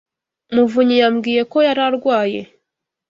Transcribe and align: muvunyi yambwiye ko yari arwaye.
muvunyi 0.53 0.95
yambwiye 1.01 1.41
ko 1.51 1.57
yari 1.67 1.81
arwaye. 1.87 2.41